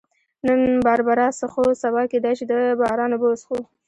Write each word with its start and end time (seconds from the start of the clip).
نن 0.45 0.59
باربرا 0.85 1.27
څښو، 1.39 1.65
سبا 1.83 2.01
کېدای 2.11 2.33
شي 2.39 2.45
د 2.51 2.53
باران 2.79 3.11
اوبه 3.13 3.27
وڅښو. 3.29 3.57